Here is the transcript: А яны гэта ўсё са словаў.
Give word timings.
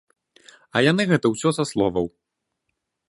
А 0.75 0.83
яны 0.91 1.03
гэта 1.11 1.25
ўсё 1.33 1.49
са 1.59 1.63
словаў. 1.73 2.05